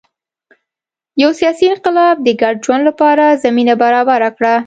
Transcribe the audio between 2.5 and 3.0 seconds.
ژوند